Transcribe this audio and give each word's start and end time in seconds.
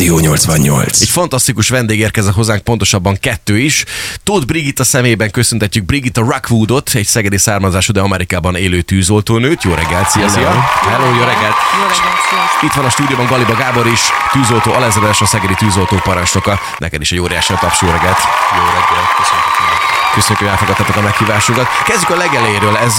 Rádió 0.00 0.18
88. 0.18 1.00
Egy 1.00 1.08
fantasztikus 1.08 1.68
vendég 1.68 1.98
érkezett 1.98 2.34
hozzánk, 2.34 2.62
pontosabban 2.62 3.16
kettő 3.20 3.58
is. 3.58 3.84
Tóth 4.22 4.46
Brigitta 4.46 4.84
szemében 4.84 5.30
köszöntetjük 5.30 5.84
Brigitta 5.84 6.20
Rockwoodot, 6.20 6.90
egy 6.94 7.06
szegedi 7.06 7.38
származású, 7.38 7.92
de 7.92 8.00
Amerikában 8.00 8.56
élő 8.56 8.80
tűzoltónőt. 8.80 9.62
Jó 9.62 9.74
reggelt, 9.74 10.08
szia, 10.08 10.28
szia! 10.28 10.50
Hello, 10.90 11.04
jó 11.04 11.20
reggelt! 11.20 11.54
Jó 11.76 11.82
reggelt, 11.82 12.20
sziasztok. 12.30 12.62
Itt 12.62 12.72
van 12.72 12.84
a 12.84 12.90
stúdióban 12.90 13.26
Galiba 13.26 13.54
Gábor 13.54 13.86
is, 13.86 14.00
tűzoltó 14.32 14.72
alezredes, 14.72 15.20
a 15.20 15.26
szegedi 15.26 15.54
tűzoltó 15.54 15.96
parancsnoka. 15.96 16.60
Neked 16.78 17.00
is 17.00 17.12
egy 17.12 17.18
óriási 17.18 17.54
taps, 17.60 17.82
jó 17.82 17.88
reggelt! 17.88 18.18
Jó 18.56 18.64
reggelt, 18.64 19.10
mindenkit. 19.18 19.49
Köszönjük, 20.14 20.38
hogy 20.38 20.48
elfogadtatok 20.48 20.96
a 20.96 21.00
meghívásunkat. 21.00 21.66
Kezdjük 21.84 22.10
a 22.10 22.16
legeléről. 22.16 22.76
Ez 22.76 22.98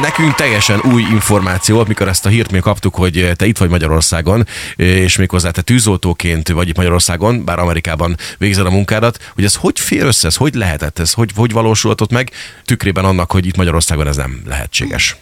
nekünk 0.00 0.34
teljesen 0.34 0.80
új 0.80 1.02
információ 1.02 1.84
mikor 1.84 2.08
ezt 2.08 2.26
a 2.26 2.28
hírt 2.28 2.50
mi 2.50 2.60
kaptuk, 2.60 2.94
hogy 2.94 3.32
te 3.36 3.46
itt 3.46 3.58
vagy 3.58 3.68
Magyarországon, 3.68 4.46
és 4.76 5.16
méghozzá 5.16 5.50
te 5.50 5.62
tűzoltóként 5.62 6.48
vagy 6.48 6.68
itt 6.68 6.76
Magyarországon, 6.76 7.44
bár 7.44 7.58
Amerikában 7.58 8.16
végzed 8.38 8.66
a 8.66 8.70
munkádat, 8.70 9.30
hogy 9.34 9.44
ez 9.44 9.54
hogy 9.54 9.80
fér 9.80 10.02
össze, 10.02 10.26
ez 10.26 10.36
hogy 10.36 10.54
lehetett, 10.54 10.98
ez 10.98 11.12
hogy, 11.12 11.30
hogy 11.34 11.52
valósulhatott 11.52 12.10
meg, 12.10 12.30
tükrében 12.64 13.04
annak, 13.04 13.32
hogy 13.32 13.46
itt 13.46 13.56
Magyarországon 13.56 14.06
ez 14.06 14.16
nem 14.16 14.42
lehetséges. 14.46 15.16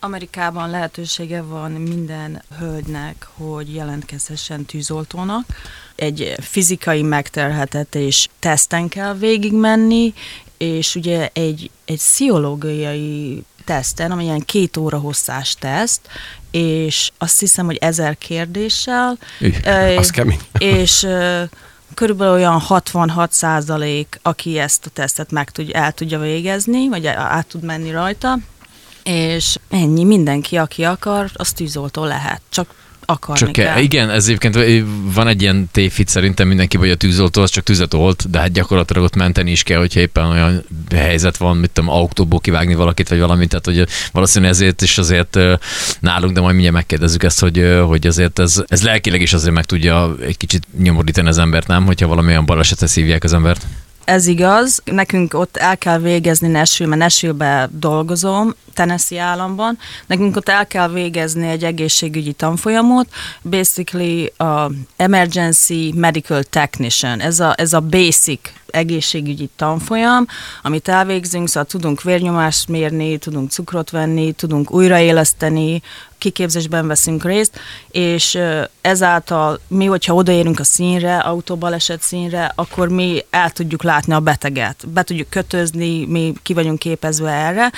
Amerikában 0.00 0.70
lehetősége 0.70 1.42
van 1.42 1.70
minden 1.70 2.42
hölgynek, 2.58 3.26
hogy 3.34 3.74
jelentkezhessen 3.74 4.64
tűzoltónak. 4.64 5.44
Egy 5.94 6.34
fizikai 6.40 7.02
megterhetetés 7.02 8.28
teszten 8.38 8.88
kell 8.88 9.14
végigmenni, 9.14 10.14
és 10.56 10.94
ugye 10.94 11.30
egy, 11.32 11.70
egy 11.84 11.96
pszichológiai 11.96 13.44
teszten, 13.64 14.10
ami 14.10 14.24
ilyen 14.24 14.44
két 14.44 14.76
óra 14.76 14.98
hosszás 14.98 15.54
teszt, 15.54 16.00
és 16.50 17.10
azt 17.18 17.40
hiszem, 17.40 17.66
hogy 17.66 17.76
ezer 17.76 18.18
kérdéssel. 18.18 19.18
Ih, 19.40 19.56
Ö, 19.64 19.96
az 19.96 20.10
kemény. 20.10 20.40
És 20.58 21.02
ö, 21.02 21.42
körülbelül 21.94 22.34
olyan 22.34 22.60
66 22.60 23.32
százalék, 23.32 24.18
aki 24.22 24.58
ezt 24.58 24.86
a 24.86 24.90
tesztet 24.90 25.30
meg 25.30 25.50
tud, 25.50 25.70
el 25.72 25.92
tudja 25.92 26.18
végezni, 26.18 26.88
vagy 26.88 27.06
át 27.06 27.46
tud 27.46 27.62
menni 27.62 27.90
rajta, 27.90 28.38
és 29.02 29.56
ennyi, 29.70 30.04
mindenki, 30.04 30.56
aki 30.56 30.84
akar, 30.84 31.30
az 31.34 31.52
tűzoltó 31.52 32.04
lehet, 32.04 32.40
csak 32.48 32.74
akarni 33.06 33.40
Csak 33.40 33.52
kell. 33.52 33.78
igen, 33.78 34.10
ez 34.10 34.24
egyébként 34.24 34.58
van 35.14 35.28
egy 35.28 35.42
ilyen 35.42 35.68
tévhit 35.72 36.08
szerintem 36.08 36.48
mindenki, 36.48 36.76
vagy 36.76 36.90
a 36.90 36.96
tűzoltó, 36.96 37.42
az 37.42 37.50
csak 37.50 37.64
tüzet 37.64 37.94
olt, 37.94 38.30
de 38.30 38.38
hát 38.38 38.52
gyakorlatilag 38.52 39.02
ott 39.02 39.16
menteni 39.16 39.50
is 39.50 39.62
kell, 39.62 39.78
hogyha 39.78 40.00
éppen 40.00 40.24
olyan 40.24 40.64
helyzet 40.94 41.36
van, 41.36 41.56
mit 41.56 41.70
tudom, 41.70 41.90
autóból 41.90 42.40
kivágni 42.40 42.74
valakit, 42.74 43.08
vagy 43.08 43.18
valamit, 43.18 43.48
tehát 43.48 43.64
hogy 43.64 43.88
valószínűleg 44.12 44.52
ezért 44.52 44.82
is 44.82 44.98
azért 44.98 45.38
nálunk, 46.00 46.34
de 46.34 46.40
majd 46.40 46.52
mindjárt 46.52 46.76
megkérdezzük 46.76 47.22
ezt, 47.22 47.40
hogy, 47.40 47.74
hogy 47.86 48.06
azért 48.06 48.38
ez, 48.38 48.62
ez 48.66 48.82
lelkileg 48.82 49.20
is 49.20 49.32
azért 49.32 49.54
meg 49.54 49.64
tudja 49.64 50.14
egy 50.20 50.36
kicsit 50.36 50.66
nyomorítani 50.78 51.28
az 51.28 51.38
embert, 51.38 51.66
nem? 51.66 51.84
Hogyha 51.84 52.06
valami 52.06 52.28
olyan 52.28 52.46
balesetre 52.46 52.86
szívják 52.86 53.24
az 53.24 53.32
embert. 53.32 53.66
Ez 54.06 54.26
igaz, 54.26 54.82
nekünk 54.84 55.34
ott 55.34 55.56
el 55.56 55.78
kell 55.78 55.98
végezni 55.98 56.48
Nashville, 56.48 56.88
mert 56.88 57.02
Nashville-be 57.02 57.68
dolgozom, 57.72 58.54
Tennessee 58.74 59.20
államban, 59.20 59.78
nekünk 60.06 60.36
ott 60.36 60.48
el 60.48 60.66
kell 60.66 60.88
végezni 60.88 61.48
egy 61.48 61.64
egészségügyi 61.64 62.32
tanfolyamot, 62.32 63.08
basically 63.42 64.32
a 64.36 64.70
emergency 64.96 65.92
medical 65.94 66.42
technician, 66.42 67.20
ez 67.20 67.40
a, 67.40 67.54
ez 67.56 67.72
a 67.72 67.80
basic 67.80 68.40
egészségügyi 68.76 69.48
tanfolyam, 69.56 70.26
amit 70.62 70.88
elvégzünk, 70.88 71.48
szóval 71.48 71.64
tudunk 71.64 72.02
vérnyomást 72.02 72.68
mérni, 72.68 73.18
tudunk 73.18 73.50
cukrot 73.50 73.90
venni, 73.90 74.32
tudunk 74.32 74.70
újraéleszteni, 74.70 75.82
kiképzésben 76.18 76.86
veszünk 76.86 77.24
részt, 77.24 77.60
és 77.90 78.38
ezáltal 78.80 79.60
mi, 79.68 79.84
hogyha 79.84 80.14
odaérünk 80.14 80.60
a 80.60 80.64
színre, 80.64 81.16
autóbaleset 81.18 82.02
színre, 82.02 82.52
akkor 82.54 82.88
mi 82.88 83.24
el 83.30 83.50
tudjuk 83.50 83.82
látni 83.82 84.12
a 84.12 84.20
beteget, 84.20 84.88
be 84.88 85.02
tudjuk 85.02 85.30
kötözni, 85.30 86.06
mi 86.06 86.34
ki 86.42 86.54
vagyunk 86.54 86.78
képezve 86.78 87.30
erre. 87.30 87.72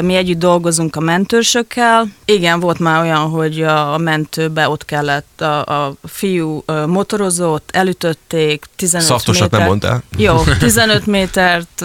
Mi 0.00 0.14
együtt 0.14 0.38
dolgozunk 0.38 0.96
a 0.96 1.00
mentőrsökkel. 1.00 2.06
Igen, 2.24 2.60
volt 2.60 2.78
már 2.78 3.02
olyan, 3.02 3.28
hogy 3.28 3.62
a, 3.62 3.98
mentőbe 3.98 4.68
ott 4.68 4.84
kellett, 4.84 5.40
a, 5.40 5.84
a 5.86 5.94
fiú 6.04 6.64
motorozott, 6.86 7.70
elütötték, 7.72 8.64
15 8.76 9.06
Szaftosat 9.06 9.42
méter. 9.42 9.58
nem 9.58 9.68
mondtál? 9.68 10.02
Jó, 10.16 10.31
15 10.58 11.06
métert 11.16 11.84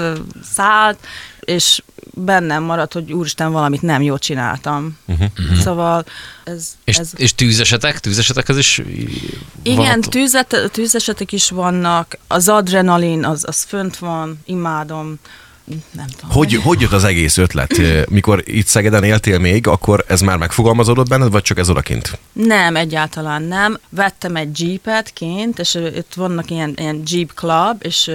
szállt, 0.54 0.98
és 1.40 1.82
bennem 2.14 2.64
maradt, 2.64 2.94
hogy 2.94 3.14
úristen, 3.14 3.52
valamit 3.52 3.82
nem 3.82 4.02
jól 4.02 4.20
csináltam. 4.20 4.98
Uh-huh. 5.06 5.28
Szóval 5.62 6.06
ez... 6.44 6.68
És, 6.84 6.98
ez 6.98 7.12
és 7.16 7.36
tűzesetek? 7.36 8.00
Tűzesetek 8.00 8.50
az 8.50 8.58
is 8.58 8.82
igen, 9.62 9.86
van? 9.86 10.02
tűzet, 10.02 10.70
tűzesetek 10.72 11.32
is 11.32 11.50
vannak, 11.50 12.18
az 12.28 12.48
adrenalin, 12.48 13.26
az, 13.26 13.44
az 13.48 13.64
fönt 13.64 13.98
van, 13.98 14.40
imádom, 14.46 15.20
nem 15.92 16.08
tudom. 16.08 16.36
Hogy, 16.36 16.54
hogy 16.54 16.82
jött 16.82 16.92
az 16.92 17.04
egész 17.04 17.38
ötlet? 17.38 17.82
Mikor 18.10 18.44
itt 18.46 18.68
Szegeden 18.68 19.04
éltél 19.04 19.40
még, 19.40 19.68
akkor 19.68 20.06
ez 20.08 20.22
már 20.22 20.38
megfogalmazódott 20.38 21.10
benned, 21.10 21.32
vagy 21.32 21.42
csak 21.42 21.58
ez 21.58 21.70
odakint? 21.70 22.20
Nem, 22.34 22.76
egyáltalán 22.76 23.44
nem. 23.44 23.80
Vettem 23.90 24.36
egy 24.36 24.62
jeepet 24.62 25.14
kint, 25.14 25.60
és 25.60 25.76
itt 25.96 26.14
vannak 26.16 26.52
ilyen, 26.52 26.74
ilyen 26.78 27.02
jeep 27.06 27.34
club, 27.34 27.84
és 27.84 28.12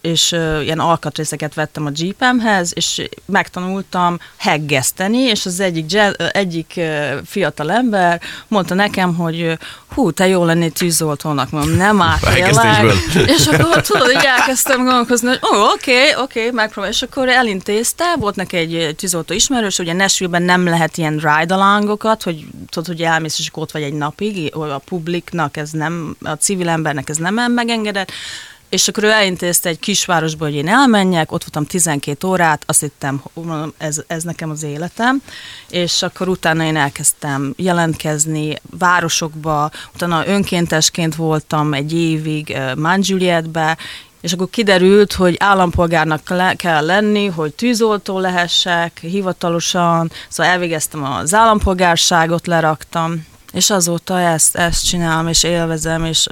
és 0.00 0.32
ö, 0.32 0.60
ilyen 0.60 0.78
alkatrészeket 0.78 1.54
vettem 1.54 1.86
a 1.86 1.90
jeepemhez, 1.94 2.72
és 2.74 3.08
megtanultam 3.24 4.18
heggeszteni, 4.36 5.18
és 5.18 5.46
az 5.46 5.60
egyik, 5.60 5.92
ö, 5.94 6.24
egyik 6.32 6.72
ö, 6.76 7.16
fiatal 7.24 7.70
ember 7.70 8.20
mondta 8.48 8.74
nekem, 8.74 9.14
hogy 9.14 9.58
hú, 9.94 10.10
te 10.12 10.26
jó 10.26 10.44
lennél 10.44 10.70
tűzoltónak, 10.70 11.50
mondom, 11.50 11.76
nem 11.76 12.00
heggesztésből. 12.24 12.94
És 13.36 13.46
akkor 13.46 13.80
tudod, 13.80 14.10
így 14.10 14.24
elkezdtem 14.24 14.84
gondolkozni, 14.84 15.28
hogy 15.28 15.40
ó, 15.42 15.72
oké, 15.74 16.14
oké, 16.16 16.50
megpróbálom. 16.50 16.96
És 16.96 17.02
akkor 17.02 17.28
elintézte, 17.28 18.14
volt 18.18 18.36
neki 18.36 18.56
egy 18.56 18.94
tűzoltó 18.96 19.34
ismerős, 19.34 19.78
ugye 19.78 19.92
Nashville-ben 19.92 20.42
nem 20.42 20.64
lehet 20.64 20.96
ilyen 20.96 21.16
ride-alongokat, 21.16 22.22
hogy 22.22 22.46
tudod, 22.68 22.86
hogy 22.86 23.02
elmész, 23.02 23.38
és 23.38 23.50
ott 23.54 23.72
vagy 23.72 23.82
egy 23.82 23.92
napig, 23.92 24.54
a 24.54 24.78
publiknak 24.78 25.56
ez 25.56 25.70
nem, 25.70 26.16
a 26.22 26.32
civil 26.32 26.68
embernek 26.68 27.08
ez 27.08 27.16
nem 27.16 27.52
megengedett, 27.52 28.12
és 28.70 28.88
akkor 28.88 29.04
ő 29.04 29.10
elintézte 29.10 29.68
egy 29.68 29.78
kisvárosba, 29.78 30.44
hogy 30.44 30.54
én 30.54 30.68
elmenjek, 30.68 31.32
ott 31.32 31.42
voltam 31.42 31.64
12 31.64 32.26
órát, 32.26 32.62
azt 32.66 32.80
hittem, 32.80 33.22
ez, 33.78 34.02
ez 34.06 34.22
nekem 34.22 34.50
az 34.50 34.62
életem, 34.62 35.22
és 35.70 36.02
akkor 36.02 36.28
utána 36.28 36.64
én 36.64 36.76
elkezdtem 36.76 37.54
jelentkezni 37.56 38.56
városokba, 38.78 39.70
utána 39.94 40.26
önkéntesként 40.26 41.14
voltam 41.14 41.74
egy 41.74 41.92
évig 41.92 42.56
Mount 42.76 43.06
és 44.20 44.32
akkor 44.32 44.50
kiderült, 44.50 45.12
hogy 45.12 45.36
állampolgárnak 45.38 46.28
le- 46.28 46.54
kell 46.54 46.84
lenni, 46.84 47.26
hogy 47.26 47.54
tűzoltó 47.54 48.18
lehessek 48.18 48.98
hivatalosan, 48.98 50.10
szóval 50.28 50.52
elvégeztem 50.52 51.04
az 51.04 51.34
állampolgárságot, 51.34 52.46
leraktam, 52.46 53.26
és 53.52 53.70
azóta 53.70 54.20
ezt, 54.20 54.56
ezt 54.56 54.86
csinálom, 54.86 55.28
és 55.28 55.42
élvezem, 55.42 56.04
és 56.04 56.26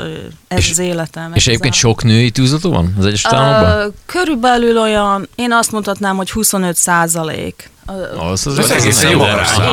ez 0.48 0.58
És- 0.58 0.70
az 0.70 0.78
életem. 0.78 1.34
És 1.34 1.46
egyébként 1.46 1.72
az 1.72 1.78
sok 1.78 2.02
női 2.02 2.30
tűzoltó 2.30 2.70
van 2.70 2.94
az 2.98 3.06
Egyesült 3.06 3.34
Államokban? 3.34 3.94
Körülbelül 4.06 4.78
olyan, 4.78 5.28
én 5.34 5.52
azt 5.52 5.72
mondhatnám, 5.72 6.16
hogy 6.16 6.30
25 6.30 6.76
százalék. 6.76 7.70
Az, 8.16 8.46
az, 8.46 8.58
Ez 8.58 8.70
egészen 8.70 9.10
jó. 9.10 9.22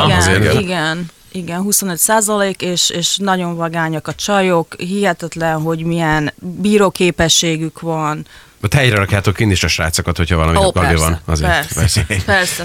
Igen, 0.05 0.41
igen. 0.41 0.59
igen, 0.61 1.05
igen, 1.31 1.61
25 1.61 1.97
százalék, 1.97 2.61
és, 2.61 2.89
és 2.89 3.17
nagyon 3.17 3.55
vagányak 3.55 4.07
a 4.07 4.13
csajok, 4.13 4.75
hihetetlen, 4.77 5.61
hogy 5.61 5.83
milyen 5.83 6.33
bíróképességük 6.39 7.79
van. 7.79 8.25
Ott 8.63 8.73
helyre 8.73 8.95
rakjátok 8.95 9.39
én 9.39 9.51
is 9.51 9.63
a 9.63 9.67
srácokat, 9.67 10.17
hogyha 10.17 10.35
valami 10.35 10.57
gabi 10.57 10.79
persze, 10.79 10.95
van. 11.03 11.19
Azért. 11.25 11.73
persze, 11.73 12.05
persze. 12.25 12.63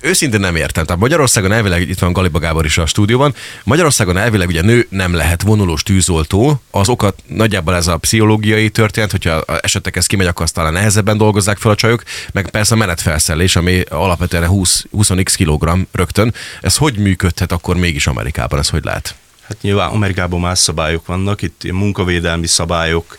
Őszintén 0.00 0.40
nem 0.40 0.56
értem. 0.56 0.84
Tehát 0.84 1.00
Magyarországon 1.00 1.52
elvileg, 1.52 1.88
itt 1.88 1.98
van 1.98 2.12
Galiba 2.12 2.38
Gábor 2.38 2.64
is 2.64 2.78
a 2.78 2.86
stúdióban, 2.86 3.34
Magyarországon 3.64 4.16
elvileg 4.16 4.48
ugye 4.48 4.62
nő 4.62 4.86
nem 4.90 5.14
lehet 5.14 5.42
vonulós 5.42 5.82
tűzoltó. 5.82 6.60
Az 6.70 6.88
okat 6.88 7.22
nagyjából 7.26 7.74
ez 7.74 7.86
a 7.86 7.96
pszichológiai 7.96 8.70
történet, 8.70 9.10
hogyha 9.10 9.44
esetleg 9.60 9.96
ez 9.96 10.06
kimegy, 10.06 10.26
akkor 10.26 10.42
azt 10.42 10.54
talán 10.54 10.72
nehezebben 10.72 11.18
dolgozzák 11.18 11.58
fel 11.58 11.70
a 11.70 11.74
csajok, 11.74 12.02
meg 12.32 12.50
persze 12.50 12.74
a 12.74 12.78
menetfelszerelés, 12.78 13.56
ami 13.56 13.80
alapvetően 13.80 14.46
20, 14.46 14.84
20x 14.96 15.32
kilogramm 15.36 15.82
rögtön. 15.92 16.34
Ez 16.60 16.76
hogy 16.76 16.98
működhet 16.98 17.52
akkor 17.52 17.76
mégis 17.76 18.06
Amerikában, 18.06 18.58
ez 18.58 18.68
hogy 18.68 18.84
lehet? 18.84 19.14
Hát 19.48 19.62
nyilván 19.62 19.90
Amerikában 19.90 20.40
más 20.40 20.58
szabályok 20.58 21.06
vannak, 21.06 21.42
itt 21.42 21.72
munkavédelmi 21.72 22.46
szabályok 22.46 23.18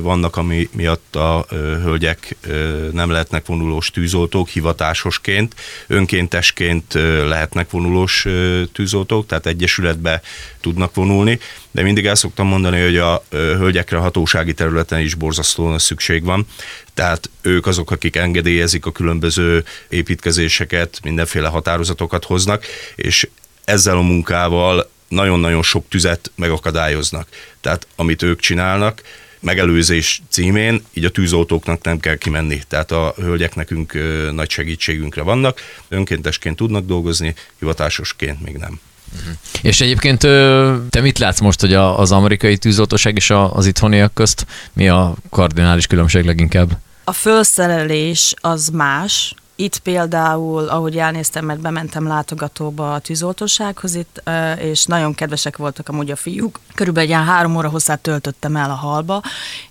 vannak, 0.00 0.36
ami 0.36 0.68
miatt 0.72 1.16
a 1.16 1.46
hölgyek 1.82 2.36
nem 2.92 3.10
lehetnek 3.10 3.46
vonulós 3.46 3.90
tűzoltók 3.90 4.48
hivatásosként, 4.48 5.54
önkéntesként 5.86 6.92
lehetnek 7.28 7.70
vonulós 7.70 8.26
tűzoltók, 8.72 9.26
tehát 9.26 9.46
egyesületbe 9.46 10.22
tudnak 10.60 10.94
vonulni, 10.94 11.38
de 11.70 11.82
mindig 11.82 12.06
el 12.06 12.14
szoktam 12.14 12.46
mondani, 12.46 12.82
hogy 12.82 12.96
a 12.96 13.24
hölgyekre 13.30 13.96
a 13.96 14.00
hatósági 14.00 14.54
területen 14.54 15.00
is 15.00 15.14
borzasztóan 15.14 15.78
szükség 15.78 16.24
van, 16.24 16.46
tehát 16.94 17.30
ők 17.42 17.66
azok, 17.66 17.90
akik 17.90 18.16
engedélyezik 18.16 18.86
a 18.86 18.92
különböző 18.92 19.64
építkezéseket, 19.88 21.00
mindenféle 21.02 21.48
határozatokat 21.48 22.24
hoznak, 22.24 22.64
és 22.94 23.28
ezzel 23.64 23.96
a 23.96 24.02
munkával 24.02 24.94
nagyon-nagyon 25.08 25.62
sok 25.62 25.88
tüzet 25.88 26.30
megakadályoznak. 26.34 27.28
Tehát 27.60 27.86
amit 27.96 28.22
ők 28.22 28.40
csinálnak, 28.40 29.02
megelőzés 29.40 30.22
címén, 30.28 30.82
így 30.92 31.04
a 31.04 31.10
tűzoltóknak 31.10 31.82
nem 31.82 32.00
kell 32.00 32.16
kimenni. 32.16 32.62
Tehát 32.68 32.90
a 32.92 33.14
hölgyek 33.16 33.54
nekünk 33.54 33.94
ö, 33.94 34.30
nagy 34.32 34.50
segítségünkre 34.50 35.22
vannak, 35.22 35.60
önkéntesként 35.88 36.56
tudnak 36.56 36.86
dolgozni, 36.86 37.34
hivatásosként 37.58 38.42
még 38.44 38.56
nem. 38.56 38.80
És 39.62 39.80
egyébként 39.80 40.18
te 40.90 41.00
mit 41.00 41.18
látsz 41.18 41.40
most, 41.40 41.60
hogy 41.60 41.74
a, 41.74 41.98
az 41.98 42.12
amerikai 42.12 42.58
tűzoltóság 42.58 43.16
és 43.16 43.30
a, 43.30 43.54
az 43.54 43.66
itthoniak 43.66 44.14
közt 44.14 44.46
mi 44.72 44.88
a 44.88 45.14
kardinális 45.30 45.86
különbség 45.86 46.24
leginkább? 46.24 46.78
A 47.04 47.12
felszerelés 47.12 48.34
az 48.40 48.68
más. 48.68 49.34
Itt 49.58 49.78
például, 49.78 50.68
ahogy 50.68 50.98
elnéztem, 50.98 51.44
mert 51.44 51.60
bementem 51.60 52.06
látogatóba 52.06 52.94
a 52.94 52.98
tűzoltósághoz 52.98 53.94
itt, 53.94 54.22
és 54.58 54.84
nagyon 54.84 55.14
kedvesek 55.14 55.56
voltak 55.56 55.88
amúgy 55.88 56.10
a 56.10 56.16
fiúk. 56.16 56.60
Körülbelül 56.74 57.08
egy 57.08 57.14
ilyen 57.16 57.32
három 57.32 57.56
óra 57.56 57.68
hosszát 57.68 58.00
töltöttem 58.00 58.56
el 58.56 58.70
a 58.70 58.74
halba, 58.74 59.22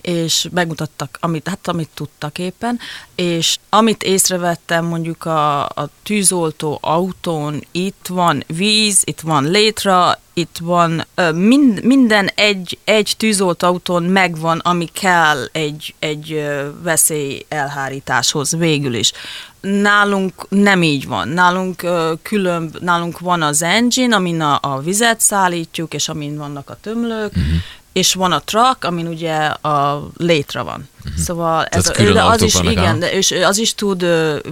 és 0.01 0.47
megmutattak, 0.51 1.17
amit, 1.21 1.47
hát 1.47 1.67
amit 1.67 1.89
tudtak 1.93 2.37
éppen, 2.37 2.79
és 3.15 3.57
amit 3.69 4.03
észrevettem 4.03 4.85
mondjuk 4.85 5.25
a, 5.25 5.63
a 5.65 5.89
tűzoltó 6.03 6.77
autón, 6.81 7.63
itt 7.71 8.07
van 8.09 8.43
víz, 8.47 9.01
itt 9.03 9.21
van 9.21 9.43
létra, 9.43 10.19
itt 10.37 10.57
van 10.61 11.05
mind, 11.33 11.83
minden 11.83 12.29
egy, 12.35 12.77
egy 12.83 13.13
tűzoltó 13.17 13.67
autón 13.67 14.03
megvan, 14.03 14.59
ami 14.59 14.85
kell 14.85 15.45
egy, 15.51 15.95
egy 15.99 16.47
veszély 16.83 17.45
elhárításhoz 17.47 18.55
végül 18.57 18.93
is. 18.93 19.11
Nálunk 19.61 20.45
nem 20.49 20.83
így 20.83 21.07
van. 21.07 21.27
Nálunk 21.27 21.87
külön, 22.21 22.75
nálunk 22.79 23.19
van 23.19 23.41
az 23.41 23.61
engine, 23.61 24.15
amin 24.15 24.41
a, 24.41 24.59
a 24.61 24.79
vizet 24.79 25.19
szállítjuk, 25.19 25.93
és 25.93 26.09
amin 26.09 26.37
vannak 26.37 26.69
a 26.69 26.77
tömlők, 26.81 27.29
uh-huh. 27.29 27.53
és 27.93 28.13
van 28.13 28.31
a 28.31 28.39
truck, 28.39 28.83
amin 28.83 29.07
ugye 29.07 29.35
a 29.45 30.07
létre 30.17 30.61
van. 30.61 30.89
Uh-huh. 31.05 31.23
Szóval 31.23 31.65
ez. 31.65 31.83
Tehát 31.83 32.13
de 32.13 32.23
az 32.23 32.41
is, 32.41 32.55
igen, 32.61 32.99
de, 32.99 33.11
és 33.11 33.31
az 33.31 33.57
is 33.57 33.75
tud 33.75 34.05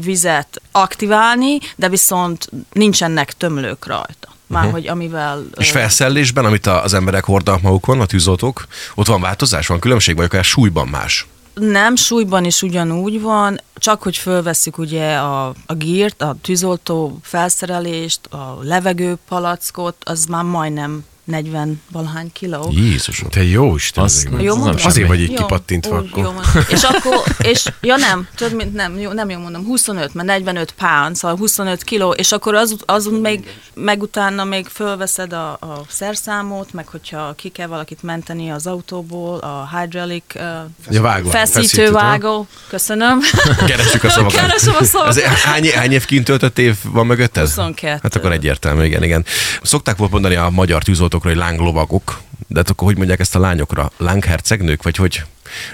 vizet 0.04 0.62
aktiválni, 0.72 1.58
de 1.76 1.90
viszont 1.90 2.50
nincsenek 2.72 3.34
tömlők 3.34 3.86
rajta. 3.86 4.33
Már 4.54 4.72
hogy 4.72 4.88
amivel... 4.88 5.44
És 5.58 5.70
ö, 5.70 5.72
felszerelésben, 5.72 6.46
amit 6.46 6.68
az 6.68 6.94
emberek 6.94 7.24
hordanak 7.24 7.62
magukon, 7.62 8.02
a 8.02 8.06
tűzoltók, 8.06 8.68
ott 8.96 9.08
van 9.08 9.22
változás, 9.22 9.68
van 9.68 9.80
különbség, 9.80 10.16
vagy 10.16 10.26
akár 10.26 10.44
súlyban 10.44 10.88
más? 10.88 11.28
Nem, 11.54 11.96
súlyban 11.96 12.46
is 12.46 12.62
ugyanúgy 12.62 13.22
van, 13.22 13.62
csak 13.76 14.04
hogy 14.04 14.18
fölveszük 14.18 14.78
ugye 14.78 15.16
a, 15.16 15.54
a 15.66 15.74
gírt, 15.74 16.22
a 16.22 16.36
tűzoltó 16.42 17.20
felszerelést, 17.22 18.20
a 18.26 18.58
levegőpalackot, 18.62 19.96
az 20.06 20.26
már 20.26 20.44
majdnem 20.44 21.06
40 21.24 21.82
valahány 21.92 22.32
kiló. 22.34 22.70
Jézusom. 22.72 23.30
Te 23.30 23.44
jó 23.44 23.76
Isten. 23.76 24.04
Az- 24.04 24.16
azért 24.16 24.34
az. 24.34 24.42
Jó 24.42 24.56
mondom? 24.56 24.76
Azért 24.84 25.08
vagy 25.08 25.20
így 25.22 25.32
Jó, 25.32 25.36
kipattintva 25.36 26.00
úgy, 26.02 26.10
akkor. 26.12 26.24
Jó, 26.24 26.34
és 26.76 26.84
akkor, 26.84 27.24
és 27.38 27.66
ja 27.82 27.96
nem, 27.96 28.28
tudod, 28.36 28.56
mint 28.56 28.74
nem, 28.74 29.00
jó, 29.00 29.12
nem 29.12 29.30
jó 29.30 29.40
mondom, 29.40 29.66
25, 29.66 30.14
mert 30.14 30.28
45 30.28 30.72
pound, 30.72 31.16
szóval 31.16 31.38
25 31.38 31.84
kiló, 31.84 32.12
és 32.12 32.32
akkor 32.32 32.56
az, 32.56 32.76
azon 32.86 33.14
még, 33.14 33.48
meg 33.74 34.02
utána 34.02 34.44
még 34.44 34.68
fölveszed 34.68 35.34
a, 35.34 35.52
a 35.52 35.82
szerszámot, 35.90 36.74
meg 36.74 36.88
hogyha 36.88 37.34
ki 37.38 37.50
kell 37.50 37.68
valakit 37.68 38.04
menteni 38.04 38.52
az 38.52 38.68
autóból, 38.68 39.38
a 39.38 39.70
hydraulic 39.80 40.24
uh, 40.36 40.42
Ja, 40.90 41.02
vágó. 41.02 41.30
feszítővágó, 41.30 42.48
köszönöm. 42.70 43.20
Keresjük 43.68 44.04
a 44.04 44.10
szavakat. 44.16 44.40
Keresem 44.40 44.76
a 44.80 44.84
szavakat. 44.84 45.22
Hány, 45.22 45.70
hány 45.70 45.92
év 45.92 46.06
kint 46.06 46.26
töltött 46.26 46.60
év 46.60 46.76
van 46.84 47.06
mögötted? 47.06 47.44
22. 47.44 48.00
Hát 48.04 48.16
akkor 48.16 48.32
egyértelmű, 48.32 48.84
igen, 48.86 49.04
igen. 49.04 49.26
Szokták 49.62 49.98
volt 49.98 50.12
mondani 50.12 50.36
a 50.36 50.50
magyar 50.50 50.84
tűzoltókra, 51.14 51.30
hogy 51.30 51.38
lánglovagok, 51.38 52.22
de 52.48 52.60
hát 52.60 52.70
akkor 52.70 52.88
hogy 52.88 52.98
mondják 52.98 53.20
ezt 53.20 53.36
a 53.36 53.40
lányokra? 53.40 53.92
Lánghercegnők, 53.98 54.84
vagy 54.84 54.96
hogy? 54.96 55.24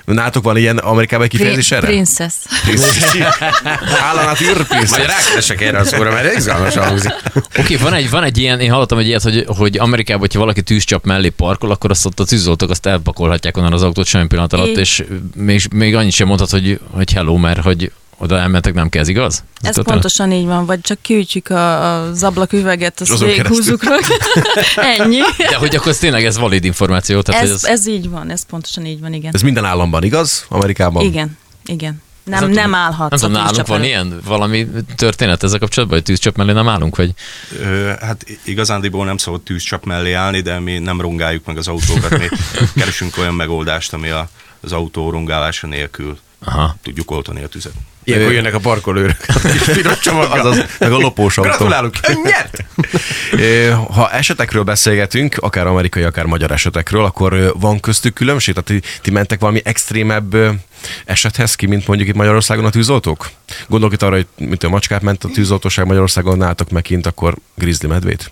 Nátok 0.05 0.43
van 0.43 0.57
ilyen 0.57 0.77
Amerikában 0.77 1.25
egy 1.25 1.31
kifejezés 1.31 1.71
erre? 1.71 1.87
Princess. 1.87 2.33
Állanát 4.09 4.41
írpész. 4.41 4.89
Majd 4.89 5.05
rákeresek 5.05 5.61
erre 5.61 5.77
a 5.77 5.83
szóra, 5.83 6.11
mert 6.11 6.35
izgalmasan 6.35 6.85
hangzik. 6.85 7.11
Oké, 7.35 7.59
okay, 7.59 7.75
van, 7.77 7.93
egy, 7.93 8.09
van 8.09 8.23
egy 8.23 8.37
ilyen, 8.37 8.59
én 8.59 8.71
hallottam 8.71 8.97
egy 8.97 9.07
ilyet, 9.07 9.21
hogy, 9.21 9.45
hogy 9.47 9.77
Amerikában, 9.77 10.21
hogyha 10.21 10.39
valaki 10.39 10.61
tűzcsap 10.61 11.05
mellé 11.05 11.29
parkol, 11.29 11.71
akkor 11.71 11.89
azt 11.89 12.05
ott 12.05 12.19
a 12.19 12.25
tűzoltók 12.25 12.69
azt 12.69 12.85
elpakolhatják 12.85 13.57
onnan 13.57 13.73
az 13.73 13.83
autót 13.83 14.05
semmi 14.05 14.27
pillanat 14.27 14.53
alatt, 14.53 14.67
Így. 14.67 14.77
és 14.77 15.03
még, 15.35 15.61
még 15.73 15.95
annyit 15.95 16.13
sem 16.13 16.27
mondhat, 16.27 16.49
hogy, 16.49 16.79
hogy 16.91 17.13
hello, 17.13 17.37
mert 17.37 17.61
hogy 17.61 17.91
oda 18.19 18.37
elmentek, 18.37 18.73
nem 18.73 18.89
kell, 18.89 19.01
ez 19.01 19.07
igaz? 19.07 19.43
Ez 19.61 19.75
Tudod, 19.75 19.91
pontosan 19.91 20.31
így 20.31 20.45
van, 20.45 20.65
vagy 20.65 20.81
csak 20.81 21.01
kiütjük 21.01 21.49
a, 21.49 22.01
az 22.01 22.23
ablaküveget, 22.23 22.99
azt 23.01 23.19
végighúzzuk. 23.19 23.81
Ennyi. 24.99 25.19
De 25.37 25.55
hogy 25.55 25.75
akkor 25.75 25.87
ez 25.87 25.97
tényleg 25.97 26.25
ez 26.25 26.37
valid 26.37 26.63
információ. 26.65 27.21
Tehát 27.21 27.43
Ez, 27.43 27.49
ez, 27.49 27.63
ez 27.63 27.87
így 27.87 28.09
van, 28.09 28.29
ez 28.29 28.45
pontosan 28.45 28.85
így 28.85 28.99
van, 28.99 29.13
igen. 29.13 29.33
Ez 29.33 29.41
minden 29.41 29.65
államban 29.65 30.03
igaz? 30.03 30.45
Amerikában? 30.49 31.03
Igen, 31.03 31.37
igen. 31.65 32.01
Nem, 32.23 32.43
nem 32.43 32.51
nem, 32.51 32.75
állhatsz 32.75 33.09
nem 33.09 33.19
tudom, 33.19 33.43
nálunk 33.43 33.67
van 33.67 33.83
ilyen 33.83 34.21
valami 34.25 34.67
történet 34.95 35.43
ezzel 35.43 35.59
kapcsolatban, 35.59 35.97
hogy 35.97 36.07
tűzcsap 36.07 36.35
mellé 36.35 36.51
nem 36.51 36.67
állunk, 36.67 36.95
vagy? 36.95 37.13
Ö, 37.59 37.91
Hát 38.01 38.25
igazándiból 38.43 39.05
nem 39.05 39.17
szabad 39.17 39.41
tűzcsap 39.41 39.85
mellé 39.85 40.13
állni, 40.13 40.41
de 40.41 40.59
mi 40.59 40.77
nem 40.77 41.01
rongáljuk 41.01 41.45
meg 41.45 41.57
az 41.57 41.67
autókat, 41.67 42.17
mi 42.17 42.27
keresünk 42.75 43.17
olyan 43.17 43.33
megoldást, 43.33 43.93
ami 43.93 44.09
a, 44.09 44.29
az 44.61 44.71
autó 44.71 45.09
rongálása 45.09 45.67
nélkül 45.67 46.17
Aha. 46.49 46.75
tudjuk 46.83 47.11
oltani 47.11 47.43
a 47.43 47.47
tüzet. 47.47 47.71
Ilyenkor 48.03 48.33
jönnek 48.33 48.53
a 48.53 48.59
parkolőrök. 48.59 49.25
Kis 49.51 49.75
piros 49.75 49.99
csomaggal. 50.05 50.39
Azaz, 50.39 50.65
meg 50.79 50.91
a 50.91 50.97
lopós 50.97 51.37
autó. 51.37 51.49
Gratulálunk, 51.49 51.95
nyert! 52.23 52.63
Ha 53.93 54.11
esetekről 54.11 54.63
beszélgetünk, 54.63 55.37
akár 55.39 55.67
amerikai, 55.67 56.03
akár 56.03 56.25
magyar 56.25 56.51
esetekről, 56.51 57.03
akkor 57.05 57.53
van 57.59 57.79
köztük 57.79 58.13
különbség? 58.13 58.53
Tehát 58.53 58.81
ti, 58.81 58.89
ti 59.01 59.11
mentek 59.11 59.39
valami 59.39 59.61
extrémebb 59.63 60.35
esethez 61.05 61.55
ki, 61.55 61.65
mint 61.65 61.87
mondjuk 61.87 62.09
itt 62.09 62.15
Magyarországon 62.15 62.65
a 62.65 62.69
tűzoltók? 62.69 63.29
Gondolok 63.67 63.93
itt 63.93 64.01
arra, 64.01 64.15
hogy 64.15 64.27
mint 64.37 64.63
a 64.63 64.69
macskát 64.69 65.01
ment 65.01 65.23
a 65.23 65.29
tűzoltóság 65.33 65.85
Magyarországon, 65.85 66.37
nálatok 66.37 66.69
meg 66.69 66.81
kint, 66.81 67.05
akkor 67.05 67.35
grizzly 67.55 67.87
medvét? 67.87 68.31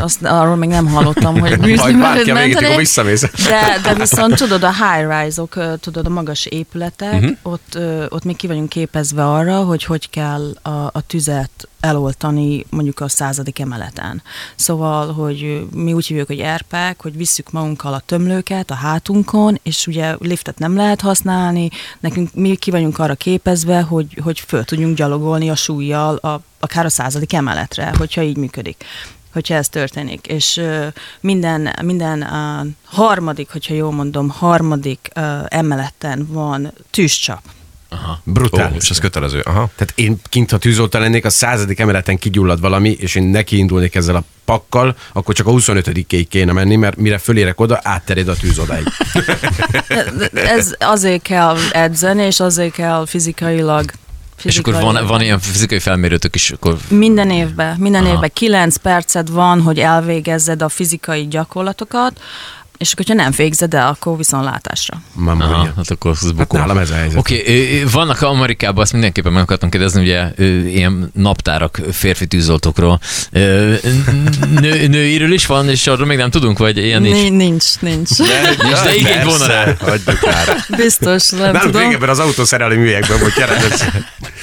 Azt, 0.00 0.22
arról 0.22 0.56
még 0.56 0.68
nem 0.68 0.86
hallottam, 0.86 1.40
hogy 1.40 1.58
Majd 1.58 1.78
akkor 1.78 1.92
mentenék. 1.92 2.76
visszamész. 2.76 3.20
De, 3.20 3.80
de 3.82 3.94
viszont 3.94 4.34
tudod, 4.34 4.62
a 4.62 4.72
high-rise-ok, 4.72 5.80
tudod, 5.80 6.06
a 6.06 6.10
magas 6.10 6.46
épületek, 6.46 7.14
uh-huh. 7.14 7.36
ott, 7.42 7.78
ott 8.08 8.24
még 8.24 8.36
ki 8.36 8.46
vagyunk 8.46 8.68
képezve 8.68 9.30
arra, 9.30 9.62
hogy 9.62 9.84
hogy 9.84 10.10
kell 10.10 10.52
a, 10.62 10.90
a 10.92 11.02
tüzet 11.06 11.68
eloltani 11.80 12.66
mondjuk 12.70 13.00
a 13.00 13.08
századik 13.08 13.58
emeleten. 13.58 14.22
Szóval, 14.54 15.12
hogy 15.12 15.66
mi 15.74 15.92
úgy 15.92 16.06
hívjuk, 16.06 16.26
hogy 16.26 16.40
erpek, 16.40 17.02
hogy 17.02 17.16
visszük 17.16 17.50
magunkkal 17.50 17.94
a 17.94 18.02
tömlőket 18.06 18.70
a 18.70 18.74
hátunkon, 18.74 19.60
és 19.62 19.86
ugye 19.86 20.14
liftet 20.18 20.58
nem 20.58 20.76
lehet 20.76 21.00
használni, 21.00 21.68
nekünk 22.00 22.34
mi 22.34 22.54
ki 22.54 22.70
vagyunk 22.70 22.98
arra 22.98 23.14
képezve, 23.14 23.80
hogy, 23.80 24.18
hogy 24.22 24.40
föl 24.40 24.64
tudjunk 24.64 24.96
gyalogolni 24.96 25.50
a 25.50 25.54
súlyjal 25.54 26.16
a, 26.16 26.40
akár 26.60 26.84
a 26.84 26.88
századik 26.88 27.32
emeletre, 27.32 27.94
hogyha 27.98 28.22
így 28.22 28.36
működik 28.36 28.84
hogyha 29.36 29.54
ez 29.54 29.68
történik. 29.68 30.26
És 30.26 30.60
minden, 31.20 31.74
minden 31.82 32.22
uh, 32.22 32.66
harmadik, 32.84 33.48
hogyha 33.52 33.74
jól 33.74 33.92
mondom, 33.92 34.28
harmadik 34.28 35.10
uh, 35.16 35.24
emeleten 35.48 36.26
van 36.30 36.72
tűzcsap. 36.90 37.40
Aha. 37.88 38.12
Ó, 38.12 38.32
Brutális. 38.32 38.82
és 38.82 38.90
ez 38.90 38.98
kötelező. 38.98 39.40
Aha. 39.40 39.70
Tehát 39.76 39.92
én 39.96 40.20
kint, 40.28 40.50
ha 40.50 40.58
tűzoltó 40.58 40.98
lennék, 40.98 41.24
a 41.24 41.30
századik 41.30 41.78
emeleten 41.78 42.18
kigyullad 42.18 42.60
valami, 42.60 42.90
és 42.90 43.14
én 43.14 43.22
neki 43.22 43.56
indulnék 43.56 43.94
ezzel 43.94 44.16
a 44.16 44.22
pakkal, 44.44 44.96
akkor 45.12 45.34
csak 45.34 45.46
a 45.46 45.50
25 45.50 46.06
kéne 46.28 46.52
menni, 46.52 46.76
mert 46.76 46.96
mire 46.96 47.18
fölérek 47.18 47.60
oda, 47.60 47.80
áttered 47.82 48.28
a 48.28 48.36
tűz 48.36 48.58
odáig. 48.58 48.86
Ez 50.56 50.74
azért 50.78 51.22
kell 51.22 51.56
edzeni, 51.70 52.22
és 52.22 52.40
azért 52.40 52.72
kell 52.72 53.06
fizikailag 53.06 53.90
És 54.42 54.58
akkor 54.58 54.72
van, 54.72 54.82
fizikailag- 54.82 55.08
van 55.10 55.20
ilyen 55.20 55.40
fizikai 55.40 55.78
felmérőtök 55.78 56.34
is, 56.34 56.50
akkor 56.50 56.76
Minden 56.88 57.30
évben, 57.30 57.76
minden 57.78 58.04
Aha. 58.04 58.14
évben 58.14 58.30
9 58.32 58.76
perced 58.76 59.30
van, 59.30 59.60
hogy 59.62 59.78
elvégezzed 59.78 60.62
a 60.62 60.68
fizikai 60.68 61.26
gyakorlatokat, 61.28 62.20
és 62.78 62.92
akkor, 62.92 63.06
hogyha 63.06 63.22
nem 63.22 63.32
végzed 63.36 63.74
el, 63.74 63.86
akkor 63.88 64.16
viszontlátásra. 64.16 65.00
Mamma 65.12 65.44
Aha, 65.44 65.62
mia. 65.62 65.72
hát 65.76 65.90
akkor 65.90 66.10
az 66.10 66.20
Hát 66.22 66.34
bukó. 66.34 66.56
nálam 66.58 66.78
ez 66.78 66.90
a 66.90 66.94
helyzet. 66.94 67.18
Oké, 67.18 67.40
okay, 67.40 67.84
vannak 67.92 68.22
Amerikában, 68.22 68.82
azt 68.82 68.92
mindenképpen 68.92 69.32
meg 69.32 69.42
akartam 69.42 69.68
kérdezni, 69.68 70.02
ugye 70.02 70.30
ilyen 70.66 71.10
naptárak 71.14 71.80
férfi 71.92 72.26
tűzoltókról. 72.26 73.00
Nő, 74.60 74.86
nőiről 74.86 75.32
is 75.32 75.46
van, 75.46 75.68
és 75.68 75.86
arról 75.86 76.06
még 76.06 76.16
nem 76.18 76.30
tudunk, 76.30 76.58
vagy 76.58 76.76
ilyen 76.76 77.02
nincs? 77.02 77.16
Nincs, 77.30 77.38
nincs. 77.38 77.78
nincs. 77.80 78.08
Nincs, 78.62 78.82
de 78.82 78.94
igény 78.94 79.24
volna 79.24 79.46
rá. 79.46 79.64
Már. 80.22 80.64
Biztos, 80.76 81.28
nem 81.30 81.40
Nálunk 81.40 81.62
tudom. 81.62 81.80
régebben 81.82 82.08
az 82.08 82.18
autószerelő 82.18 82.76
műhelyekben 82.78 83.18
volt 83.20 83.32
keredez. 83.34 83.84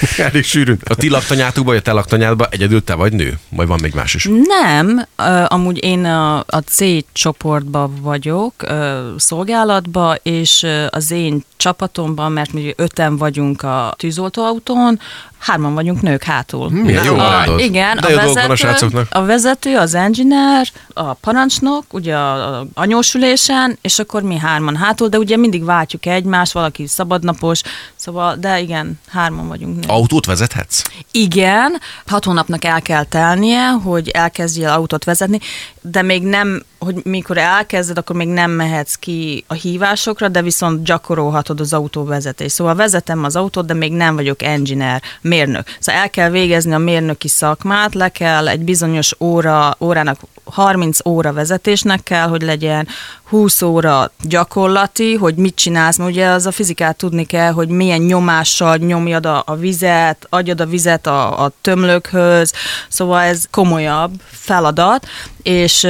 Elég 0.17 0.43
sűrűn. 0.43 0.79
A 0.83 0.95
ti 0.95 1.09
laktanyátukban, 1.09 1.73
vagy 1.73 1.75
a 1.77 1.81
te 1.81 1.91
laktanyádban 1.91 2.47
egyedül 2.49 2.83
te 2.83 2.93
vagy 2.93 3.13
nő? 3.13 3.39
Vagy 3.49 3.67
van 3.67 3.79
még 3.81 3.93
más 3.93 4.13
is? 4.13 4.29
Nem, 4.47 5.05
amúgy 5.47 5.83
én 5.83 6.05
a, 6.05 6.37
a 6.37 6.63
C 6.65 6.83
csoportban 7.11 7.95
vagyok, 8.01 8.53
ö, 8.57 9.09
szolgálatban, 9.17 10.19
és 10.23 10.67
az 10.89 11.11
én 11.11 11.43
csapatomban, 11.57 12.31
mert 12.31 12.53
mi 12.53 12.73
öten 12.75 13.17
vagyunk 13.17 13.61
a 13.61 13.93
tűzoltóautón, 13.97 14.99
hárman 15.43 15.73
vagyunk 15.73 16.01
nők 16.01 16.23
hátul. 16.23 16.69
Milyen 16.69 17.03
jó 17.03 17.15
a. 17.17 17.43
Igen, 17.57 17.97
De 17.97 18.07
a 18.07 18.11
a 18.11 18.15
vezető, 18.25 18.55
srácoknak. 18.55 19.07
a 19.11 19.21
vezető, 19.25 19.77
az 19.77 19.93
engineer, 19.93 20.67
a 20.93 21.13
parancsnok, 21.13 21.83
ugye 21.93 22.15
a, 22.15 22.59
a 22.59 22.65
anyósülésen, 22.73 23.77
és 23.81 23.99
akkor 23.99 24.21
mi 24.21 24.37
hárman 24.37 24.75
hátul, 24.75 25.07
de 25.07 25.17
ugye 25.17 25.37
mindig 25.37 25.63
váltjuk 25.63 26.05
egymást, 26.05 26.51
valaki 26.51 26.87
szabadnapos, 26.87 27.61
szóval, 27.95 28.35
de 28.35 28.59
igen, 28.59 28.99
hárman 29.09 29.47
vagyunk 29.47 29.75
nők. 29.75 29.89
Autót 29.89 30.25
vezethetsz? 30.25 30.81
Igen, 31.11 31.73
hat 32.05 32.23
hónapnak 32.25 32.65
el 32.65 32.81
kell 32.81 33.03
telnie, 33.03 33.67
hogy 33.69 34.09
elkezdjél 34.09 34.69
autót 34.69 35.03
vezetni, 35.03 35.39
de 35.85 36.01
még 36.01 36.23
nem, 36.23 36.63
hogy 36.79 36.95
mikor 37.03 37.37
elkezded, 37.37 37.97
akkor 37.97 38.15
még 38.15 38.27
nem 38.27 38.51
mehetsz 38.51 38.95
ki 38.95 39.43
a 39.47 39.53
hívásokra, 39.53 40.27
de 40.27 40.41
viszont 40.41 40.83
gyakorolhatod 40.83 41.59
az 41.59 41.73
autóvezetést. 41.73 42.55
Szóval 42.55 42.75
vezetem 42.75 43.23
az 43.23 43.35
autót, 43.35 43.65
de 43.65 43.73
még 43.73 43.91
nem 43.91 44.15
vagyok 44.15 44.41
engineer, 44.41 45.01
mérnök. 45.21 45.67
Szóval 45.79 46.01
el 46.01 46.09
kell 46.09 46.29
végezni 46.29 46.73
a 46.73 46.77
mérnöki 46.77 47.27
szakmát, 47.27 47.93
le 47.93 48.09
kell 48.09 48.47
egy 48.47 48.63
bizonyos 48.63 49.15
óra, 49.19 49.75
órának 49.79 50.19
30 50.43 51.05
óra 51.05 51.33
vezetésnek 51.33 52.03
kell, 52.03 52.27
hogy 52.27 52.41
legyen 52.41 52.87
20 53.33 53.61
óra 53.61 54.11
gyakorlati, 54.21 55.15
hogy 55.15 55.35
mit 55.35 55.55
csinálsz, 55.55 55.97
mert 55.97 56.09
ugye 56.09 56.27
az 56.27 56.45
a 56.45 56.51
fizikát 56.51 56.97
tudni 56.97 57.25
kell, 57.25 57.51
hogy 57.51 57.67
milyen 57.67 58.01
nyomással 58.01 58.77
nyomjad 58.77 59.25
a, 59.25 59.43
a 59.45 59.55
vizet, 59.55 60.27
adjad 60.29 60.61
a 60.61 60.65
vizet 60.65 61.07
a, 61.07 61.43
a 61.43 61.51
tömlökhöz, 61.61 62.53
szóval 62.87 63.21
ez 63.21 63.45
komolyabb 63.51 64.11
feladat, 64.29 65.07
és 65.43 65.83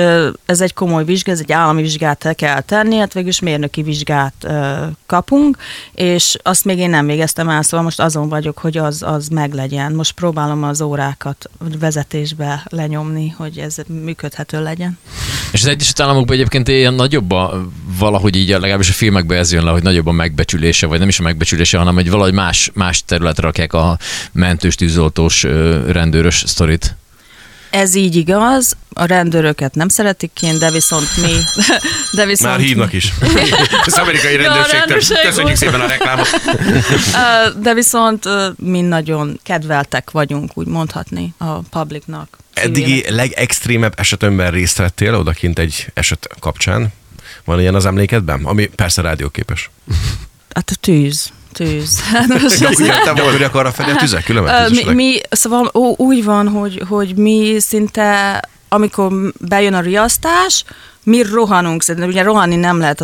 ez 0.45 0.61
egy 0.61 0.73
komoly 0.73 1.05
vizsga, 1.05 1.31
ez 1.31 1.39
egy 1.39 1.51
állami 1.51 1.81
vizsgát 1.81 2.25
el 2.25 2.35
kell 2.35 2.61
tenni, 2.61 2.97
hát 2.97 3.13
végülis 3.13 3.39
mérnöki 3.39 3.81
vizsgát 3.81 4.47
kapunk, 5.05 5.57
és 5.93 6.37
azt 6.43 6.65
még 6.65 6.77
én 6.77 6.89
nem 6.89 7.05
végeztem 7.05 7.49
el, 7.49 7.61
szóval 7.61 7.85
most 7.85 7.99
azon 7.99 8.29
vagyok, 8.29 8.57
hogy 8.57 8.77
az, 8.77 9.03
az 9.05 9.27
meglegyen. 9.27 9.91
Most 9.91 10.11
próbálom 10.11 10.63
az 10.63 10.81
órákat 10.81 11.49
vezetésbe 11.79 12.63
lenyomni, 12.69 13.33
hogy 13.37 13.57
ez 13.57 13.75
működhető 13.87 14.63
legyen. 14.63 14.97
És 15.51 15.61
az 15.61 15.67
Egyesült 15.67 15.99
Államokban 15.99 16.35
egyébként 16.35 16.67
ilyen 16.67 16.93
nagyobb 16.93 17.31
a, 17.33 17.67
valahogy 17.97 18.35
így 18.35 18.49
legalábbis 18.49 18.89
a 18.89 18.93
filmekben 18.93 19.37
ez 19.37 19.51
jön 19.51 19.63
le, 19.63 19.71
hogy 19.71 19.83
nagyobb 19.83 20.07
a 20.07 20.11
megbecsülése, 20.11 20.87
vagy 20.87 20.99
nem 20.99 21.07
is 21.07 21.19
a 21.19 21.23
megbecsülése, 21.23 21.77
hanem 21.77 21.93
hogy 21.93 22.09
valahogy 22.09 22.33
más, 22.33 22.71
más 22.73 23.03
területre 23.05 23.43
rakják 23.43 23.73
a 23.73 23.97
mentős, 24.31 24.75
tűzoltós, 24.75 25.43
rendőrös 25.87 26.43
sztorit. 26.45 26.95
Ez 27.73 27.95
így 27.95 28.15
igaz, 28.15 28.75
a 28.93 29.05
rendőröket 29.05 29.75
nem 29.75 29.87
szeretik 29.87 30.31
kint, 30.33 30.59
de 30.59 30.71
viszont 30.71 31.17
mi... 31.17 31.31
De 32.17 32.25
viszont 32.25 32.51
Már 32.51 32.59
hívnak 32.59 32.93
is. 32.93 33.13
Az 33.85 33.93
amerikai 33.93 34.35
rendőrségtől. 34.35 34.79
rendőrség 34.79 35.17
Köszönjük 35.23 35.55
szépen 35.55 35.81
a 35.81 35.87
reklámot. 35.87 36.27
De 37.63 37.73
viszont 37.73 38.25
mi 38.57 38.81
nagyon 38.81 39.39
kedveltek 39.43 40.11
vagyunk, 40.11 40.51
úgy 40.53 40.67
mondhatni, 40.67 41.33
a 41.37 41.59
publicnak. 41.59 42.37
Eddigi 42.53 43.05
legextrémebb 43.09 43.93
esetemben 43.99 44.51
részt 44.51 44.77
vettél 44.77 45.15
odakint 45.15 45.59
egy 45.59 45.87
eset 45.93 46.27
kapcsán. 46.39 46.93
Van 47.45 47.59
ilyen 47.59 47.75
az 47.75 47.85
emlékedben? 47.85 48.45
Ami 48.45 48.65
persze 48.65 49.01
rádióképes. 49.01 49.69
Hát 50.53 50.69
a 50.69 50.75
tűz. 50.79 51.31
Tűz. 51.51 52.01
Hát 52.01 52.27
most 52.27 52.61
ez- 52.61 52.79
Jöttem 52.79 53.15
volna 53.15 53.49
arra 53.51 53.71
felé 53.71 53.91
a 53.91 53.95
tüzek, 53.95 54.23
különben 54.23 54.71
mi, 54.71 54.93
mi, 54.93 55.19
szóval 55.29 55.71
ó, 55.73 55.93
úgy 55.97 56.23
van, 56.23 56.47
hogy, 56.47 56.81
hogy 56.87 57.15
mi 57.15 57.55
szinte, 57.59 58.39
amikor 58.69 59.11
bejön 59.39 59.73
a 59.73 59.79
riasztás, 59.79 60.63
mi 61.03 61.21
rohanunk, 61.21 61.83
szerintem 61.83 62.09
ugye 62.09 62.23
rohanni 62.23 62.55
nem 62.55 62.79
lehet 62.79 63.01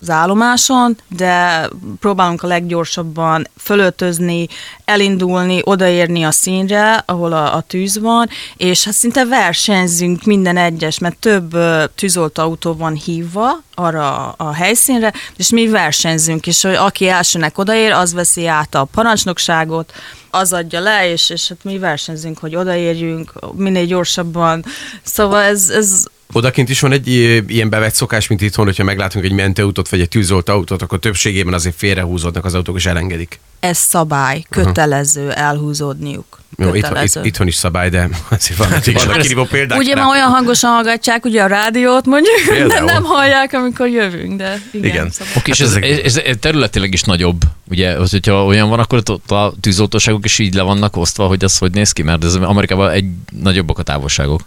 az 0.00 0.10
állomáson, 0.10 0.96
de 1.08 1.68
próbálunk 2.00 2.42
a 2.42 2.46
leggyorsabban 2.46 3.48
fölöltözni, 3.58 4.48
elindulni, 4.84 5.60
odaérni 5.64 6.22
a 6.22 6.30
színre, 6.30 7.02
ahol 7.06 7.32
a, 7.32 7.54
a 7.54 7.60
tűz 7.60 7.98
van, 7.98 8.28
és 8.56 8.84
hát 8.84 8.94
szinte 8.94 9.24
versenyzünk 9.24 10.24
minden 10.24 10.56
egyes, 10.56 10.98
mert 10.98 11.16
több 11.16 11.54
ö, 11.54 11.84
tűzoltóautó 11.94 12.74
van 12.74 12.94
hívva 12.94 13.62
arra 13.74 14.16
a, 14.16 14.34
a 14.36 14.52
helyszínre, 14.52 15.12
és 15.36 15.50
mi 15.50 15.68
versenyzünk, 15.68 16.46
és 16.46 16.62
hogy 16.62 16.74
aki 16.74 17.08
elsőnek 17.08 17.58
odaér, 17.58 17.92
az 17.92 18.12
veszi 18.12 18.46
át 18.46 18.74
a 18.74 18.84
parancsnokságot, 18.84 19.92
az 20.30 20.52
adja 20.52 20.80
le, 20.80 21.10
és, 21.10 21.30
és 21.30 21.48
hát 21.48 21.64
mi 21.64 21.78
versenyzünk, 21.78 22.38
hogy 22.38 22.56
odaérjünk 22.56 23.32
minél 23.54 23.86
gyorsabban. 23.86 24.64
Szóval 25.02 25.42
ez, 25.42 25.70
ez 25.70 26.04
Odakint 26.32 26.68
is 26.68 26.80
van 26.80 26.92
egy 26.92 27.08
ilyen 27.48 27.68
bevett 27.68 27.94
szokás, 27.94 28.26
mint 28.26 28.40
itthon, 28.40 28.64
hogyha 28.64 28.84
meglátunk 28.84 29.24
egy 29.24 29.32
mentőautót 29.32 29.88
vagy 29.88 30.00
egy 30.00 30.08
tűzoltóautót, 30.08 30.82
akkor 30.82 30.98
többségében 30.98 31.54
azért 31.54 31.74
félrehúzódnak 31.76 32.44
az 32.44 32.54
autók 32.54 32.76
és 32.76 32.86
elengedik. 32.86 33.40
ez 33.60 33.78
szabály, 33.78 34.44
kötelező 34.50 35.30
elhúzódniuk. 35.32 36.38
Jó, 36.58 36.74
itthon, 36.74 37.02
itt, 37.04 37.18
itthon 37.22 37.46
is 37.46 37.54
szabály, 37.54 37.88
de 37.88 38.08
azért 38.30 38.58
van, 38.58 38.68
vannak 38.94 39.20
kirívó 39.20 39.44
példák. 39.44 39.78
Ugye 39.78 39.94
már 39.94 40.06
olyan 40.06 40.28
hangosan 40.28 40.70
hallgatják 40.70 41.24
ugye 41.24 41.42
a 41.42 41.46
rádiót, 41.46 42.06
mondjuk, 42.06 42.36
de 42.48 42.52
Például. 42.54 42.84
nem 42.84 43.04
hallják, 43.04 43.52
amikor 43.52 43.88
jövünk, 43.88 44.36
de 44.38 44.60
igen. 44.72 44.90
Igen. 44.90 45.10
Szóval. 45.10 45.32
Oké, 45.36 45.50
és 45.50 45.58
Hát 45.58 45.68
ez, 45.68 45.74
ezek- 45.76 46.04
ez, 46.04 46.16
ez 46.16 46.36
területileg 46.40 46.92
is 46.92 47.02
nagyobb, 47.02 47.42
ugye, 47.70 47.90
az, 47.90 48.10
hogyha 48.10 48.44
olyan 48.44 48.68
van, 48.68 48.78
akkor 48.78 49.02
ott 49.10 49.30
a 49.30 49.52
tűzoltóságok 49.60 50.24
is 50.24 50.38
így 50.38 50.54
le 50.54 50.62
vannak 50.62 50.96
osztva, 50.96 51.26
hogy 51.26 51.44
az 51.44 51.58
hogy 51.58 51.72
néz 51.72 51.92
ki, 51.92 52.02
mert 52.02 52.24
ez 52.24 52.34
Amerikában 52.34 52.90
egy 52.90 53.04
nagyobbak 53.40 53.78
a 53.78 53.82
távolságok. 53.82 54.40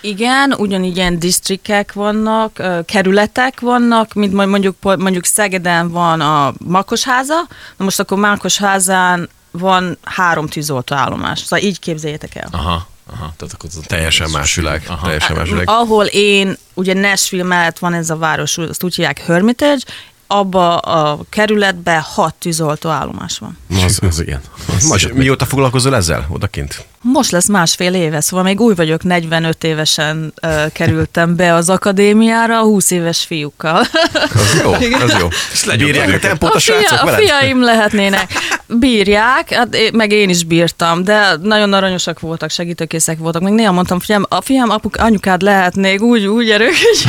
Igen, 0.00 0.52
ugyanígy 0.52 0.96
ilyen 0.96 1.18
disztrikek 1.18 1.92
vannak, 1.92 2.62
kerületek 2.86 3.60
vannak, 3.60 4.12
mint 4.14 4.32
mondjuk, 4.32 4.76
mondjuk 4.82 5.24
Szegeden 5.24 5.90
van 5.90 6.20
a 6.20 6.52
Makosháza, 6.58 7.46
na 7.76 7.84
most 7.84 8.00
akkor 8.00 8.18
Mákosházán 8.18 9.28
van 9.50 9.98
három 10.02 10.46
tűzoltóállomás. 10.46 11.38
Szóval 11.38 11.64
így 11.64 11.78
képzeljétek 11.78 12.34
el. 12.34 12.48
Aha, 12.50 12.88
aha, 13.06 13.32
tehát 13.36 13.54
akkor 13.54 13.70
az 13.76 13.80
Teljesen 13.86 14.30
más 14.30 14.54
világ. 14.54 14.84
Aha. 14.88 15.04
Teljesen 15.04 15.36
más 15.36 15.48
világ. 15.48 15.68
Ahol 15.68 16.04
én, 16.04 16.56
ugye 16.74 16.94
Nashville 16.94 17.44
mellett 17.44 17.78
van 17.78 17.94
ez 17.94 18.10
a 18.10 18.16
város, 18.16 18.58
azt 18.58 18.82
úgy 18.82 18.94
hívják 18.94 19.18
Hermitage, 19.18 19.82
abba 20.26 20.76
a 20.76 21.20
kerületben 21.28 22.00
hat 22.00 22.34
tűzoltóállomás 22.34 23.38
van. 23.38 23.58
Az, 23.84 23.98
az 24.02 24.20
igen. 24.20 24.40
Az 24.76 25.08
mióta 25.14 25.46
foglalkozol 25.46 25.96
ezzel 25.96 26.26
odakint? 26.30 26.86
Most 27.02 27.30
lesz 27.30 27.48
másfél 27.48 27.94
éve, 27.94 28.20
szóval 28.20 28.44
még 28.44 28.60
új 28.60 28.74
vagyok, 28.74 29.02
45 29.02 29.64
évesen 29.64 30.32
uh, 30.42 30.72
kerültem 30.72 31.36
be 31.36 31.54
az 31.54 31.68
akadémiára, 31.68 32.60
20 32.60 32.90
éves 32.90 33.24
fiúkkal. 33.24 33.80
Az 34.34 34.60
jó, 34.62 34.72
az 34.72 35.16
jó. 35.20 35.28
Bírják 35.76 36.14
a 36.14 36.18
tempót 36.18 36.50
a 36.50 36.56
A, 36.56 36.58
fia, 36.58 37.00
a 37.00 37.04
veled? 37.04 37.20
fiaim 37.20 37.62
lehetnének. 37.62 38.32
Bírják, 38.66 39.52
hát 39.52 39.74
én, 39.74 39.90
meg 39.92 40.12
én 40.12 40.28
is 40.28 40.44
bírtam, 40.44 41.04
de 41.04 41.36
nagyon 41.42 41.72
aranyosak 41.72 42.20
voltak, 42.20 42.50
segítőkészek 42.50 43.18
voltak. 43.18 43.42
Még 43.42 43.52
néha 43.52 43.72
mondtam, 43.72 44.00
fiam, 44.00 44.24
a 44.28 44.40
fiam, 44.40 44.70
apuk, 44.70 44.96
anyukád 44.96 45.42
lehetnék, 45.42 46.00
úgy, 46.00 46.26
úgy 46.26 46.50
erős. 46.50 46.84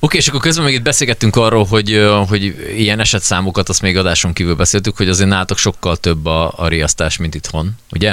Oké, 0.00 0.16
és 0.16 0.28
akkor 0.28 0.40
közben 0.40 0.64
még 0.64 0.74
itt 0.74 0.82
beszélgettünk 0.82 1.36
arról, 1.36 1.64
hogy, 1.64 1.92
ö, 1.92 2.22
hogy 2.28 2.42
ilyen 2.76 3.00
esetszámokat, 3.00 3.68
azt 3.68 3.82
még 3.82 3.96
adáson 3.96 4.32
kívül 4.32 4.54
beszéltük, 4.54 4.96
hogy 4.96 5.08
azért 5.08 5.28
nálatok 5.28 5.58
sokkal 5.58 5.96
több 5.96 6.26
a, 6.26 6.52
a 6.56 6.68
riasztás, 6.68 7.16
mint 7.16 7.34
itthon, 7.54 7.72
ugye? 7.92 8.10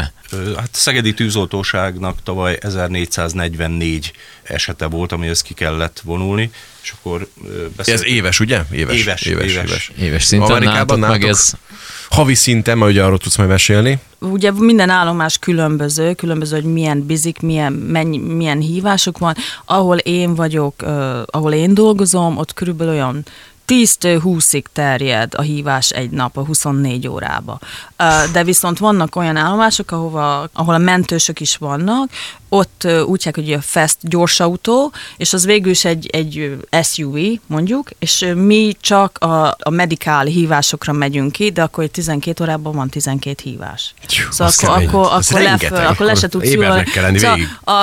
Hát 0.55 0.69
Szegedi 0.71 1.13
tűzoltóságnak 1.13 2.23
tavaly 2.23 2.57
1444 2.61 4.11
esete 4.43 4.85
volt, 4.85 5.11
amihez 5.11 5.41
ki 5.41 5.53
kellett 5.53 6.01
vonulni, 6.03 6.51
és 6.83 6.93
akkor 6.99 7.27
Ez 7.77 8.05
éves, 8.05 8.39
ugye? 8.39 8.61
Éves. 8.71 8.99
Éves, 8.99 9.21
éves. 9.21 9.91
Éves 9.97 10.23
szinten 10.23 10.49
Amerikában 10.49 10.99
nálatok 10.99 11.21
meg 11.21 11.29
ez... 11.29 11.53
havi 12.09 12.33
szinten, 12.33 12.77
mert 12.77 12.91
ugye 12.91 13.03
arról 13.03 13.17
tudsz 13.17 13.37
majd 13.37 13.49
mesélni. 13.49 13.99
Ugye 14.19 14.51
minden 14.51 14.89
állomás 14.89 15.37
különböző, 15.37 16.13
különböző, 16.13 16.55
hogy 16.55 16.71
milyen 16.71 17.05
bizik, 17.05 17.39
milyen, 17.39 17.73
mennyi, 17.73 18.17
milyen 18.17 18.59
hívások 18.59 19.17
van. 19.17 19.35
Ahol 19.65 19.97
én 19.97 20.35
vagyok, 20.35 20.73
uh, 20.83 21.21
ahol 21.25 21.53
én 21.53 21.73
dolgozom, 21.73 22.37
ott 22.37 22.53
körülbelül 22.53 22.93
olyan 22.93 23.25
10-től 23.67 24.21
20-ig 24.23 24.63
terjed 24.73 25.33
a 25.35 25.41
hívás 25.41 25.89
egy 25.89 26.09
nap, 26.09 26.37
a 26.37 26.45
24 26.45 27.07
órába. 27.07 27.59
De 28.31 28.43
viszont 28.43 28.77
vannak 28.77 29.15
olyan 29.15 29.35
állomások, 29.35 29.91
ahova, 29.91 30.49
ahol 30.53 30.73
a 30.73 30.77
mentősök 30.77 31.39
is 31.39 31.55
vannak, 31.55 32.09
ott 32.53 32.87
úgy 33.05 33.23
hívják, 33.23 33.35
hogy 33.35 33.53
a 33.53 33.61
Fast 33.61 33.97
gyorsautó, 34.01 34.91
és 35.17 35.33
az 35.33 35.45
végül 35.45 35.71
is 35.71 35.85
egy, 35.85 36.09
egy 36.11 36.57
SUV, 36.83 37.17
mondjuk, 37.47 37.89
és 37.99 38.25
mi 38.35 38.75
csak 38.81 39.17
a, 39.17 39.47
a 39.59 39.69
medikál 39.69 40.25
hívásokra 40.25 40.93
megyünk 40.93 41.31
ki, 41.31 41.49
de 41.49 41.61
akkor 41.61 41.83
egy 41.83 41.91
12 41.91 42.43
órában 42.43 42.75
van 42.75 42.89
12 42.89 43.41
hívás. 43.43 43.93
Szóval 44.07 44.47
az 44.47 44.63
akkor, 44.63 44.73
kemény. 44.73 44.87
akkor, 44.87 45.17
Ez 45.17 45.29
akkor, 45.29 45.41
leföl, 45.41 45.85
akkor 45.85 46.05
le 46.05 46.15
se 46.15 46.27
tudsz 46.27 46.49
Szóval 47.15 47.39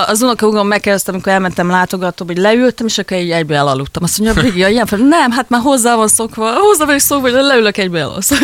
az 0.06 0.22
unokaugom 0.22 0.66
megkérdezte, 0.66 1.10
amikor 1.12 1.32
elmentem 1.32 1.68
látogatóba, 1.68 2.32
hogy 2.32 2.42
leültem, 2.42 2.86
és 2.86 2.98
akkor 2.98 3.16
egy 3.16 3.30
egybe 3.30 3.54
elaludtam. 3.54 4.02
Azt 4.02 4.18
mondja, 4.18 4.42
Brigi, 4.42 4.58
ilyen 4.58 4.86
fel, 4.86 4.98
nem, 4.98 5.30
hát 5.30 5.48
már 5.48 5.60
hozzá 5.68 5.96
van 5.96 6.08
szokva, 6.08 6.52
hozzá 6.52 6.84
vagyok 6.84 7.00
szokva, 7.00 7.30
hogy 7.30 7.42
leülök 7.42 7.76
egybe 7.76 7.98
elalszom. 7.98 8.38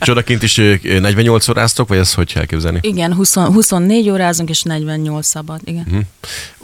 És 0.00 0.08
odakint 0.08 0.42
is 0.42 0.58
ö, 0.58 0.74
48 0.82 1.48
óráztok, 1.48 1.88
vagy 1.88 1.98
ezt 1.98 2.14
hogy 2.14 2.32
kell 2.32 2.40
elképzelni? 2.40 2.78
igen, 2.82 3.14
20, 3.14 3.34
24 3.34 4.10
órázunk, 4.10 4.48
és 4.48 4.62
48 4.62 5.26
szabad, 5.26 5.60
igen. 5.64 5.84
Hm. 5.90 5.98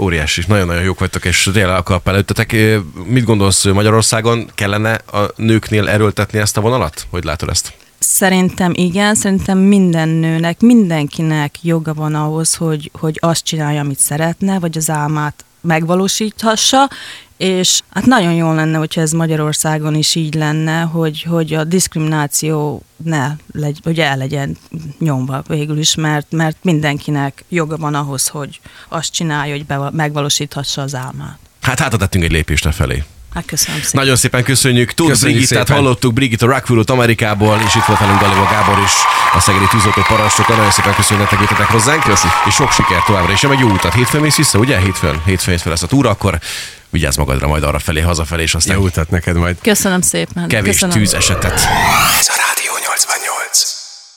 Óriási, 0.03 0.43
nagyon-nagyon 0.49 0.83
jók 0.83 0.99
vagytok, 0.99 1.25
és 1.25 1.51
tényleg 1.53 1.77
a 1.77 1.83
kap 1.83 2.09
előttetek. 2.09 2.57
Mit 3.05 3.25
gondolsz 3.25 3.65
Magyarországon? 3.65 4.51
Kellene 4.55 4.93
a 4.95 5.33
nőknél 5.37 5.89
erőltetni 5.89 6.39
ezt 6.39 6.57
a 6.57 6.61
vonalat? 6.61 7.07
Hogy 7.11 7.25
látod 7.25 7.49
ezt? 7.49 7.73
Szerintem 7.99 8.73
igen, 8.75 9.15
szerintem 9.15 9.59
minden 9.59 10.09
nőnek, 10.09 10.61
mindenkinek 10.61 11.55
joga 11.63 11.95
van 11.95 12.15
ahhoz, 12.15 12.55
hogy, 12.55 12.91
hogy 12.99 13.19
azt 13.21 13.45
csinálja, 13.45 13.81
amit 13.81 13.99
szeretne, 13.99 14.59
vagy 14.59 14.77
az 14.77 14.91
álmát 14.91 15.45
megvalósíthassa, 15.61 16.89
és 17.37 17.81
hát 17.91 18.07
nagyon 18.07 18.33
jó 18.33 18.53
lenne, 18.53 18.79
hogyha 18.79 19.01
ez 19.01 19.13
Magyarországon 19.13 19.95
is 19.95 20.15
így 20.15 20.35
lenne, 20.35 20.81
hogy, 20.81 21.23
hogy 21.23 21.55
a 21.55 21.65
diszkrimináció 21.65 22.83
ne 23.05 23.31
legy, 23.53 23.81
hogy 23.83 24.01
el 24.01 24.17
legyen 24.17 24.57
nyomva 24.99 25.43
végül 25.49 25.79
is, 25.79 25.95
mert, 25.95 26.27
mert 26.31 26.57
mindenkinek 26.63 27.45
joga 27.49 27.77
van 27.77 27.95
ahhoz, 27.95 28.29
hogy 28.29 28.61
azt 28.89 29.13
csinálja, 29.13 29.55
hogy 29.55 29.67
be, 29.67 29.91
megvalósíthassa 29.93 30.83
az 30.83 30.95
álmát. 30.95 31.39
Hát 31.61 31.79
hátra 31.79 31.99
tettünk 31.99 32.25
egy 32.25 32.33
lépést 32.33 32.75
felé. 32.75 33.05
Hát 33.37 33.47
köszönöm 33.47 33.81
szépen. 33.81 34.01
Nagyon 34.01 34.17
szépen 34.17 34.43
köszönjük. 34.43 34.93
Tóth 34.93 35.21
Brigittát 35.21 35.69
hallottuk, 35.69 36.13
Brigitte 36.13 36.47
Rockwoodot 36.47 36.91
Amerikából, 36.91 37.59
és 37.67 37.75
itt 37.75 37.85
volt 37.85 37.99
velünk 37.99 38.21
Galiba 38.21 38.49
Gábor 38.51 38.79
is, 38.85 38.93
a 39.35 39.41
szegedi 39.41 39.65
tűzoltó 39.71 40.03
parancsnoka. 40.09 40.57
Nagyon 40.57 40.71
szépen 40.71 40.95
köszönjük 40.95 41.31
nektek, 41.31 41.49
jöttetek 41.49 41.73
hozzánk. 41.73 42.03
Köszi. 42.03 42.27
És 42.47 42.55
sok 42.55 42.73
sikert 42.73 43.05
továbbra 43.07 43.33
is. 43.33 43.41
Meg 43.41 43.59
jó 43.59 43.69
utat. 43.69 43.95
Hétfőn 43.95 44.21
mész 44.21 44.37
vissza, 44.37 44.59
ugye? 44.59 44.79
Hétfőn. 44.79 45.23
Hétfőn 45.25 45.55
hétfőn 45.55 45.73
lesz 45.73 45.83
a 45.83 45.87
túra, 45.87 46.11
akkor 46.11 46.39
vigyázz 46.97 47.17
magadra 47.17 47.47
majd 47.49 47.63
arra 47.63 47.79
felé, 47.79 48.01
hazafelé, 48.01 48.43
és 48.43 48.55
aztán 48.55 48.77
Jó 48.77 48.83
utat 48.83 49.11
neked 49.11 49.37
majd. 49.37 49.57
Köszönöm 49.63 50.01
szépen. 50.01 50.49
kevés 50.49 50.73
köszönöm. 50.73 50.97
tűz 50.97 51.15
esetet. 51.15 51.61